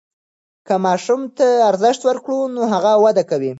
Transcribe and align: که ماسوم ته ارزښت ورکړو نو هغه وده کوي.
که 0.67 0.75
ماسوم 0.85 1.21
ته 1.37 1.47
ارزښت 1.69 2.01
ورکړو 2.05 2.39
نو 2.55 2.61
هغه 2.73 2.91
وده 3.03 3.23
کوي. 3.29 3.49